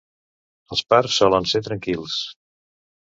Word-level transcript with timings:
Els 0.75 0.79
parts 0.93 1.17
solen 1.23 1.45
ser 1.51 1.61
tranquils. 1.67 2.17